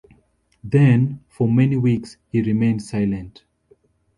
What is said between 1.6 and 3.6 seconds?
weeks he remained silent.